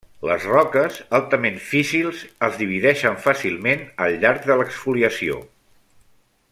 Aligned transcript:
Les 0.27 0.45
roques 0.51 0.95
altament 1.17 1.59
físsils 1.65 2.23
es 2.47 2.57
divideixen 2.63 3.19
fàcilment 3.27 3.85
al 4.07 4.19
llarg 4.25 4.49
de 4.53 4.57
l'exfoliació. 4.63 5.41